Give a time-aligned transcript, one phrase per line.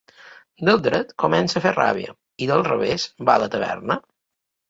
[0.69, 2.15] Del dret comença a fer ràbia,
[2.45, 3.99] i del revés va a la taverna.